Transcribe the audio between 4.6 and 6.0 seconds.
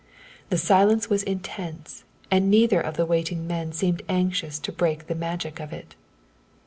break the magic of it.